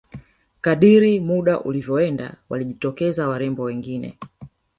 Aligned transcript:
kadiri 0.61 1.19
muda 1.19 1.59
ulivyoenda 1.61 2.33
walijitokeza 2.49 3.27
warembo 3.27 3.63
wengine 3.63 4.17